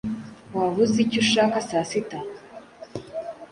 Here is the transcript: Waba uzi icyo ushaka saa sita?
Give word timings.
Waba 0.55 0.77
uzi 0.83 0.97
icyo 1.03 1.17
ushaka 1.23 1.57
saa 1.67 1.87
sita? 1.89 2.19